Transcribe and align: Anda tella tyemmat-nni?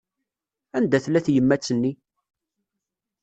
Anda 0.77 0.97
tella 1.03 1.19
tyemmat-nni? 1.25 1.91